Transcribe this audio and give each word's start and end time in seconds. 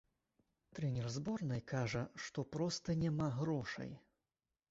Трэнер 0.79 1.09
зборнай 1.17 1.61
кажа, 1.73 2.01
што 2.27 2.45
проста 2.57 2.97
няма 3.05 3.27
грошай. 3.39 3.91